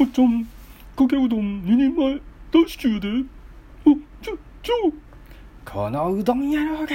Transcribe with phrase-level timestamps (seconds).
[0.00, 2.20] おっちゃんかけうどん2人前
[2.52, 3.08] 出し中で。
[3.08, 3.90] あ
[4.22, 4.92] ちょちょ。
[5.64, 6.94] このうどん野郎が。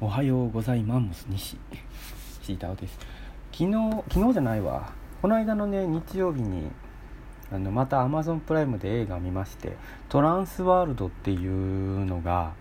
[0.00, 1.58] おはようございます西。
[2.40, 2.98] シータオです。
[3.52, 3.72] 昨日
[4.08, 4.90] 昨日じゃないわ。
[5.20, 6.70] この間のね日曜日に
[7.52, 9.76] あのまたアマゾンプライムで映画を見まして
[10.08, 12.54] 「トランスワールド」っていうのが、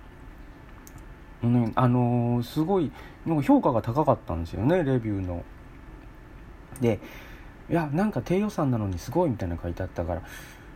[1.41, 2.91] うん、あのー、すごい
[3.25, 5.45] なんか評価が高かったんですよねレビューの。
[6.81, 6.99] で
[7.71, 10.21] いやなんか低予算なのにすごいみたいな書いてあったから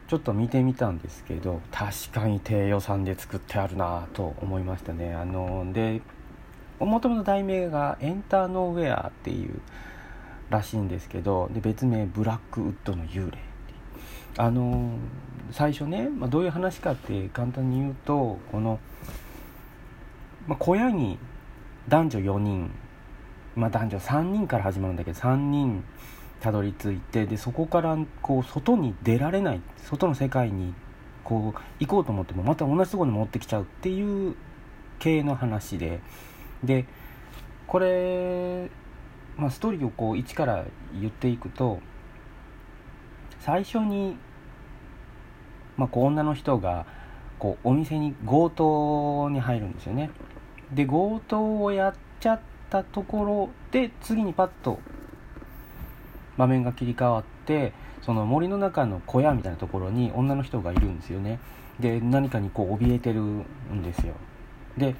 [0.08, 5.14] ちょっと見てみたんですけど確かに低予算で作ってあるなと思いましたね。
[5.14, 6.02] あので
[6.80, 9.60] もともと題名が「エンターノーウェア」っていう
[10.50, 13.38] らしいんですけどで別名「ブラックウッドの幽霊」
[14.38, 14.92] あの
[15.52, 18.80] 最初ね、まあ、どういう話かって簡単に言うとこの、
[20.48, 21.18] まあ、小屋に
[21.88, 22.72] 男女4人、
[23.56, 25.84] まあ、男女3人から始まるんだけど3人
[26.46, 30.76] たどり着いてでそこからこう外に出られない外の世界に
[31.24, 34.36] こう行こうと思ってもまた同じところに持ってきちゃうっていう
[35.00, 36.02] 系の話で。
[36.64, 36.86] で
[37.66, 38.70] これ、
[39.38, 40.66] まあ、ストーリーをこう一から
[41.00, 41.80] 言っていくと
[43.40, 44.16] 最初に、
[45.78, 46.86] まあ、こう女の人が
[47.40, 50.12] こうお店に強盗に入るんですよね。
[50.72, 54.80] で強盗をやっちゃったところで次にパッと
[56.38, 61.40] 場面が切り替わってその森の中の小屋みたいなところに女の人がいるんですよね。
[61.80, 64.14] で何かにこう怯えてるんですよ。
[64.78, 64.96] で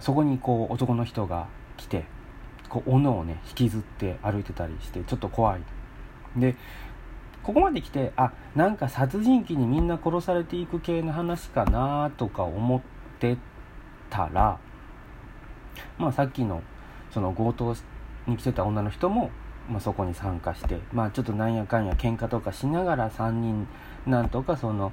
[0.00, 2.04] そこにこう男の人が来て
[2.68, 5.62] こう斧をね引きずって歩いてたりしてちょっと怖い。
[6.36, 6.56] で
[7.42, 12.80] ここまで来てあなんか殺人鬼にみんな殺されていく系の話かなとか思っ
[13.18, 13.36] て
[14.10, 14.58] たら
[15.98, 16.62] まあさっきの
[17.10, 17.74] その強盗
[18.26, 19.30] に来てた女の人も
[19.70, 23.66] まあ、そこに参加して、まあ、ちょっとなんやかんや喧嘩とかしながら3人
[24.06, 24.92] なんとかその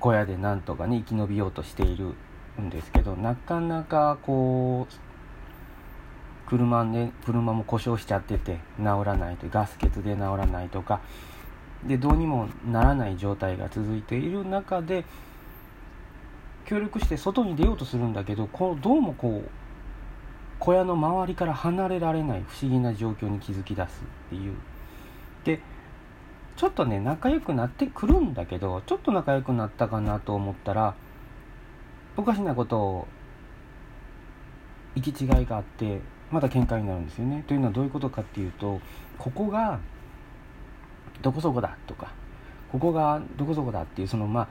[0.00, 2.14] 小屋でなんとかね生き延びようとしている
[2.60, 11.00] んですけどなかなかこう車ね車も故障しちゃってて治らないとガス欠で治らないとか
[11.86, 15.04] でどうにもならない状態が続いている中で
[16.64, 19.59] 協力して外に出ようとするんだけどこうどうもこう
[20.60, 24.54] 小屋の周りから離れられない不思議な状況に気づき出すっていう
[25.44, 25.60] で
[26.56, 30.94] ちょっとね仲良くなってくるんだけどちょっと仲良くなったかなと思ったら
[32.16, 33.08] おかしなことを
[34.94, 36.00] 行き違いがあって
[36.30, 37.44] また喧嘩になるんですよね。
[37.48, 38.80] というのはどういうことかっていうと
[39.18, 39.80] ここが
[41.22, 42.12] どこそこだとか
[42.70, 44.42] ここがどこそこだっていうそのま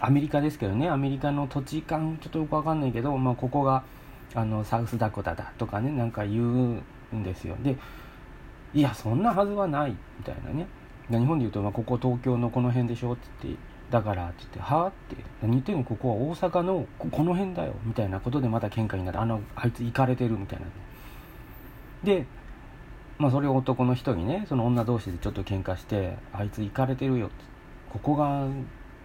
[0.00, 3.84] あアメリカですけどねアメリカの土地勘ちょっとよくわかんないけど、まあ、ここが
[4.34, 7.56] あのサウスダコタだとかねなんか言うんですよ。
[7.62, 7.76] で
[8.74, 10.66] いやそんなはずはないみたいなね。
[11.08, 13.60] 日本で言うと、まあ、ここ東京のこの辺でしょって言って
[13.90, 15.84] だからって言って「はあ?」って「何言ってんの？
[15.84, 20.66] ここは大阪のこの辺だよ」みたいなことでまた喧嘩になるあのあいつ行かれてるみたいな
[22.02, 22.26] で
[23.18, 27.44] まあそれを男の人にねその女同士でちょっと喧嘩して「あいつ行かれてるよ」って
[27.92, 28.48] 「ここが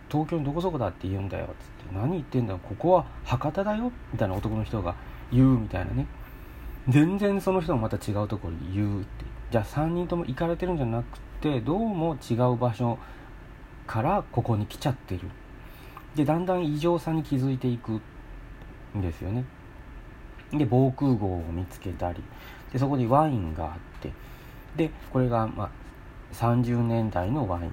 [0.10, 1.56] 東京のどこそこだって言うんだよ」っつっ
[1.88, 4.96] て「何言ってんだここは博多だよ」みたいな男の人が
[5.32, 6.08] 言うみたいなね。
[6.90, 9.26] 全然その人もまた違うところに言うって。
[9.52, 12.98] じゃあ3人とも行かれてるんじゃなくてどうも違う場所
[13.86, 15.22] からここに来ちゃってる。
[16.16, 18.02] でだんだん異常さに気づいていく
[18.98, 19.46] んですよね。
[20.54, 22.24] で防空壕を見つけたり。
[22.72, 23.72] でそこにワインがあっ
[24.02, 24.12] て。
[24.76, 25.70] でこれが、まあ、
[26.34, 27.72] 30年代のワイン。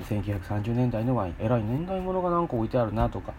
[0.00, 1.34] 1930年代のワイン。
[1.38, 3.32] えらい年代物が何か置いてあるなとか。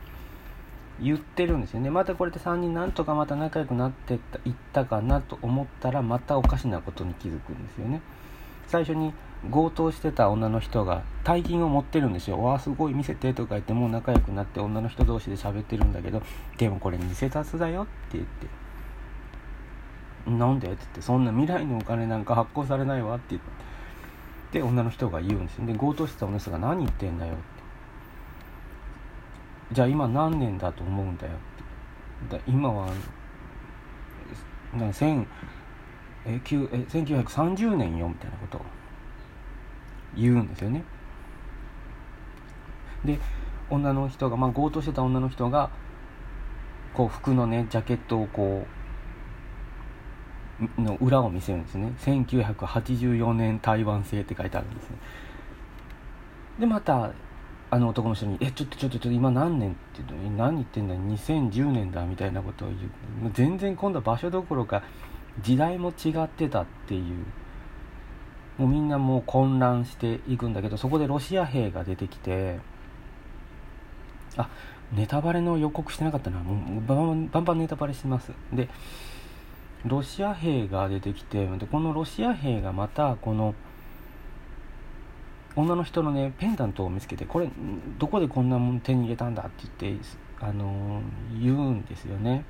[1.01, 1.89] 言ってるんですよね。
[1.89, 4.17] またこれで3人なんとかまた仲良くなってい
[4.49, 8.01] ったかなと思ったらまたおかしなことに気づくんですよね。
[8.67, 9.13] 最初に
[9.51, 16.23] 強盗してた女の人が大金を持ってるんですよ「わあすごい見せて」とか言ってもう仲良くなって女の人同士で喋ってるんだけど
[16.57, 18.47] 「でもこれ偽札だよ」って言って
[20.31, 23.65] 「なんで?」って言って「そんな未来のお金なんか発行されないわ」って言って。
[24.61, 25.65] 女の人が言うんですよ。
[25.65, 27.43] で強盗してた女の人が「何言ってんだよ」って
[29.71, 31.33] じゃあ今何年だと思うんだよ。
[32.27, 32.87] ってだ今は
[34.73, 35.27] な千
[36.25, 38.57] え9え1930年よみたいなこと。
[38.57, 38.61] を
[40.15, 40.83] 言うんですよね。
[43.03, 43.19] で
[43.69, 45.69] 女の人がまあ強盗してた女の人が
[46.93, 48.65] こう服のねジャケットをこ
[50.77, 51.93] うの裏を見せるんですね。
[51.99, 54.97] 1984年台湾製って書いてあるんですね。
[56.59, 57.11] でまた
[57.71, 63.31] あの男の人に「えちょっとちょっとちょっと今何年?」って言うと「何言ってんだ2010年だ」みたいなことを言う。
[63.33, 64.83] 全然今度は場所どころか
[65.41, 67.25] 時代も違ってたっていう。
[68.57, 72.59] もうみんなもう混乱していくんだけどそこでロシア兵が出てきて
[74.37, 74.47] あ
[74.93, 76.39] ネタバレの予告してなかったな。
[76.39, 78.31] もうバンバンバンネタバレしてます。
[78.53, 78.69] で
[79.85, 83.53] ロシア兵が出てきてでこのロシア兵がまたこの
[85.55, 87.49] 女の人のねペンダントを見つけてこれ
[87.97, 90.05] どこでこんなもん手に入れたんだって言って
[90.41, 91.01] あの
[91.41, 92.43] 言うんですよね。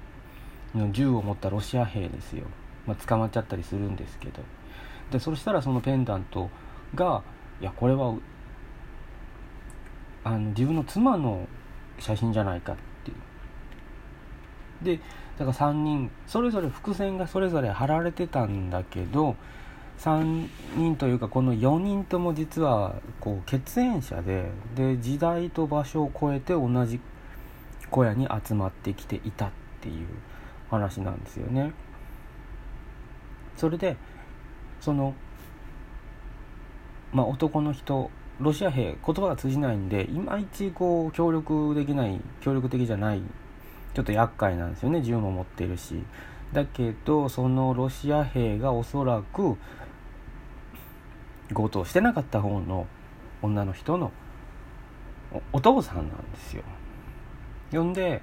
[0.91, 2.43] 銃を持ったロシア兵ですよ、
[2.85, 4.41] まあ、捕まっちゃったりするんですけど。
[5.11, 6.49] でそしたらそのペンダント
[6.95, 7.23] が
[7.61, 8.15] いやこれは
[10.23, 11.47] あの自分の妻の
[11.99, 13.13] 写真じゃないかってい
[14.91, 14.97] う。
[14.97, 14.99] で
[15.37, 19.35] だから3人それぞれ伏線がそれぞれ貼られてたんだけど
[19.99, 26.99] 3人というかこの4人とも実はこう血縁者でで時代と場所を超えて同じ
[27.89, 29.51] 小屋に集まってきていたっ
[29.81, 30.07] ていう
[30.69, 31.71] 話なんですよね。
[33.55, 33.95] それで
[34.81, 35.13] その
[37.13, 43.21] まあ男の人ロシア兵言葉が通じないんでいまいちこう協力できない協力的じゃない
[43.93, 46.03] ちょっと厄介なんですよね銃も持ってるし
[46.51, 49.55] だけどそのロシア兵がおそらく
[51.53, 52.87] 強盗してなかった方の
[53.41, 54.11] 女の人の
[55.53, 56.63] お父さんなんですよ。
[57.71, 58.21] 呼んで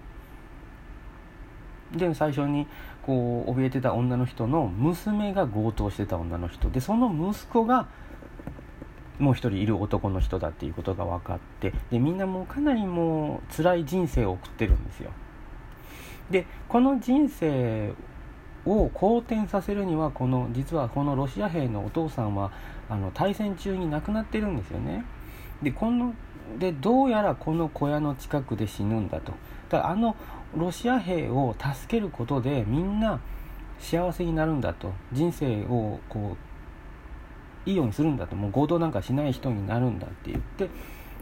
[1.92, 2.66] で最初に
[3.02, 6.70] こう怯えてた女の人の娘が強盗してた女の人。
[6.70, 7.86] でその息子が
[9.18, 15.10] もう一人いる男の人だっていうことが分かってでみんなもうかなりもう辛い人生を送ってるんですよ。
[16.30, 17.92] でこの人生
[18.64, 22.52] を好転させるにはこの実はこのロシア兵のお父さんは
[22.88, 25.04] あの対戦中に亡くなってるんですよね。
[25.62, 26.14] でこの
[26.58, 29.32] でどうやらこの小屋の近くで死ぬんだと。
[29.68, 30.16] だあの
[30.56, 33.20] ロシア兵を助けることでみんな
[33.78, 34.92] 幸せになるんだと。
[35.12, 36.36] 人生をこ
[37.66, 38.36] ういいようにするんだと。
[38.36, 40.68] もう強盗なんかしない人になるんだって言って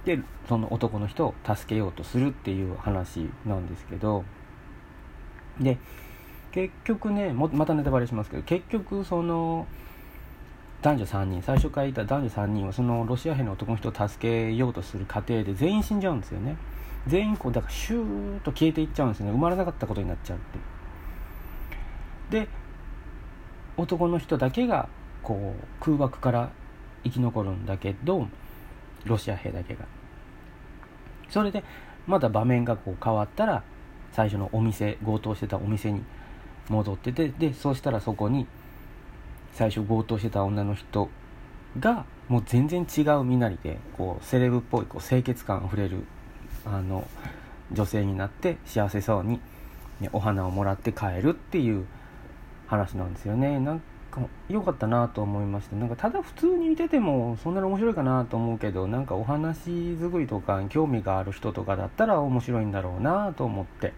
[0.04, 4.24] でその男の人を助けようとするっていう話なんですけど。
[5.60, 5.78] で
[6.52, 9.66] 結局ねもまたネタバレしますけど結局その
[10.82, 16.56] 男女3人最初からいた男女3人はそのロシア兵の男の人を助けようとする過程で全員死んじゃうんですよね。
[17.06, 19.32] 全員こうだからシューッと消えていっちゃうんですよね。
[19.32, 20.40] 生まれなかったことになっちゃうっ
[22.30, 22.44] て。
[22.44, 22.48] で
[23.76, 24.88] 男の人だけが
[25.22, 26.50] こう空爆から
[27.04, 28.28] 生き残るんだけど
[29.04, 29.84] ロシア兵だけが。
[31.28, 31.62] それで
[32.06, 33.62] また場面がこう変わったら
[34.12, 36.02] 最初のお店強盗してたお店に
[36.70, 38.46] 戻っててでそうしたらそこに
[39.52, 41.10] 最初強盗してた女の人
[41.78, 46.04] がもう全然違う身なりでこうセレブっぽいこう清潔感あふれる
[46.64, 47.06] あの
[47.72, 49.40] 女性になって幸せそうに、
[50.00, 51.86] ね、お花をもらって帰るっていう
[52.66, 53.58] 話なんですよね。
[53.58, 53.80] なん
[54.10, 63.92] か良かったなと思いましたなんかただ普通に見ててもそんなに面白いかなと思うけどなんかお話作りとか興味がある人とかだったら面白いんだろうなと思って。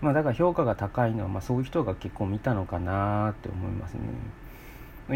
[0.00, 4.00] まあだから評価が高いのは、まあ、そういう人が結構見たのかなって思いますね。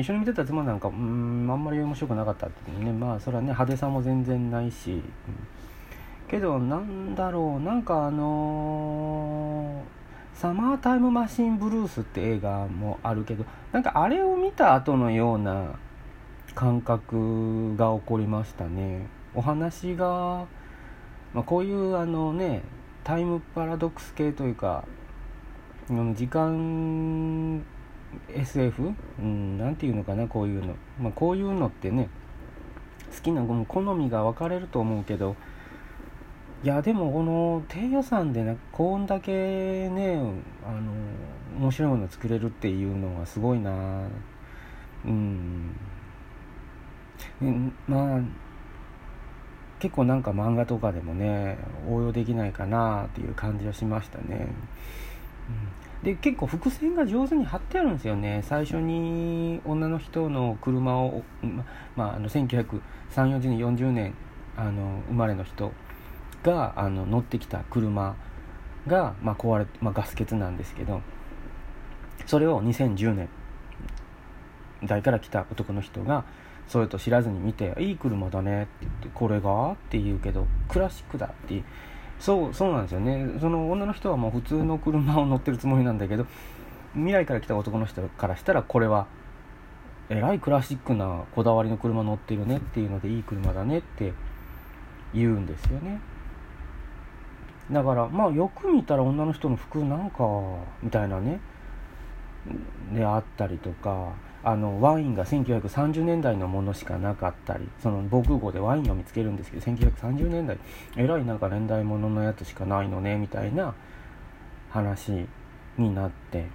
[0.01, 2.93] 一緒に見てた妻なんかうんあんまり面白くなかったってね。
[2.93, 5.03] まあそれはね派手さも全然ないし、うん
[6.31, 7.61] けどなんだろう。
[7.61, 15.75] なんかあのー、サマータイムマシンブルースって映画もあるけどなんかあれを見た後のような
[16.55, 19.09] 感覚が起こりましたね。
[19.35, 20.47] お話が、
[21.35, 22.63] まあ、こういうあのね
[23.11, 24.85] タイムパラドックス系というか
[26.15, 27.61] 時間
[28.29, 28.95] SF?
[29.19, 32.09] うん、なていうのかなこういうの、まあ、こういうのってね
[33.13, 35.35] 好きなも好みが分かれると思うけど
[36.63, 40.15] いやでもこの低予算でねこんだけね
[40.65, 40.93] あの
[41.59, 44.07] 面白いもの作れるっていうのはすごいな。
[45.05, 45.75] うん。
[47.89, 48.21] まあ
[49.81, 51.59] 結構なんか漫画とかでもね
[51.89, 54.47] 応用できないかなっていう感じはしましたね、
[56.03, 58.43] うん、で結構伏線が上手に貼ってあるんですよね。
[58.47, 61.65] 最初に女の人の車をま、
[61.97, 62.71] まあ、の1930
[63.41, 64.15] 年40年
[64.57, 65.73] あの生まれの人
[66.43, 68.15] があの乗ってきた車
[68.87, 71.03] が、まあ、壊れまあ、ガス欠なんですけど
[72.27, 73.29] それを2010年
[74.85, 76.25] 代から来た男の人が
[76.71, 81.63] それと知らずに見て「いい車だね」って言って「これが?」って言うけど「クラシックだ」って
[82.21, 83.27] そうそうなんですよね。
[83.41, 86.27] その女の人はもう普通の車を乗ってるつもりなんだけど
[86.95, 89.07] 未来から来た男の人からしたらこれは
[90.11, 94.13] えらいクラシックなこだわりの車乗ってるねっていうのでいい車だねって
[95.13, 96.01] 言うんですよね。
[97.73, 100.25] だからまあよく見たら女の人の服なんか
[100.85, 101.41] みたいなね
[102.93, 104.13] であったりとか
[104.43, 110.59] あのワインが1930年代のものしかなかったりその防空壕でワインを見つけるんですけど1930年代
[110.97, 113.75] えらいなんか年代物ののやつしかないのねみたいな
[114.71, 115.27] 話
[115.77, 116.47] になって。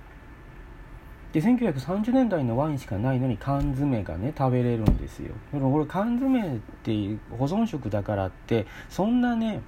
[1.34, 5.34] で1930年代のワインしかないのに缶詰がね食べれるんですよ。
[5.52, 6.92] でもこれ缶詰って
[7.38, 9.62] 保存食だからってそんなね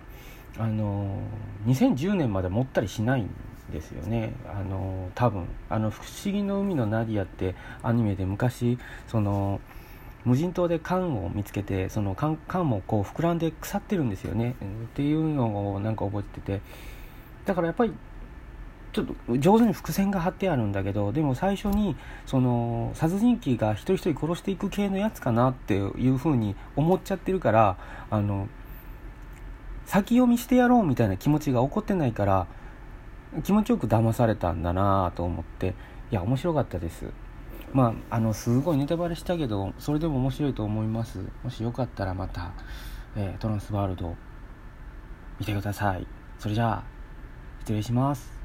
[0.57, 1.19] あの
[1.65, 3.29] 2010年まで持ったりしないん
[3.71, 4.33] ですよね。
[4.47, 9.59] あの多分あの「不思議の海のナディア」ってアニメで昔その
[10.25, 14.55] 無人島で缶を見つけてその缶缶もこう膨らんで腐ってるんですよね。
[14.61, 16.61] っていうのをなんか覚えてて。
[17.45, 17.93] だからやっぱり
[18.93, 21.95] ちょっと上手に伏線が張ってあるんだけどでも最初に
[22.25, 27.77] その殺人鬼が一人一人殺していく系のやつかなっていうふうに思っちゃってるから
[28.09, 28.47] あの
[29.85, 32.47] 先読みしてやろうみたいな気持ちが起こってないから
[33.43, 35.75] 気持ちよく騙されたんだなと思って
[36.11, 37.05] いや面白かったです。
[37.73, 41.19] まああのすごいネタバレしたけどそれでも面白いと思います。
[41.43, 42.51] もしよかったらまた、
[43.15, 44.15] えー、トランスワールド
[45.39, 46.07] 見てください。
[46.39, 46.83] それじゃあ
[47.59, 48.36] 失礼します。